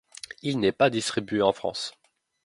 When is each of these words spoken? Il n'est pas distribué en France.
Il 0.41 0.59
n'est 0.59 0.71
pas 0.71 0.89
distribué 0.89 1.43
en 1.43 1.53
France. 1.53 1.93